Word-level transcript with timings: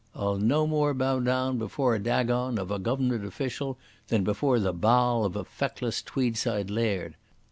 I'll 0.15 0.39
no 0.39 0.65
more 0.65 0.95
bow 0.95 1.19
down 1.19 1.59
before 1.59 1.93
a 1.93 1.99
Dagon 1.99 2.57
of 2.57 2.71
a 2.71 2.79
Goavernment 2.79 3.23
official 3.23 3.77
than 4.07 4.23
before 4.23 4.57
the 4.59 4.73
Baal 4.73 5.23
of 5.25 5.35
a 5.35 5.45
feckless 5.45 6.01
Tweedside 6.01 6.71
laird. 6.71 7.13